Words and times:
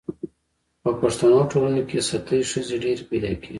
په 0.83 0.89
پښتنو 1.01 1.39
ټولنو 1.51 1.81
کي 1.89 1.97
ستۍ 2.09 2.39
ښځي 2.51 2.77
ډیري 2.83 3.03
پیدا 3.11 3.29
کیږي 3.41 3.49